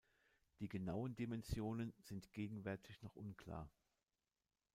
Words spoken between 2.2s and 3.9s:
gegenwärtig noch unklar.